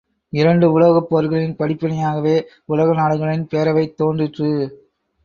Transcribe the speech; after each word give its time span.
இரண்டு 0.33 0.71
உலகப் 0.71 1.09
போர்களின் 1.09 1.55
படிப்பினையாகவே 1.55 2.33
உலக 2.65 2.93
நாடுகளின் 2.93 3.47
பேரவை 3.51 3.85
தோன்றிற்று. 3.93 4.49